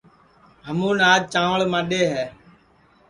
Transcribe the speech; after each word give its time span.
ہمُون 0.67 0.97
آج 1.11 1.21
چانٚوݪ 1.33 1.61
ماڈؔے 1.71 2.01
ہے 2.11 2.25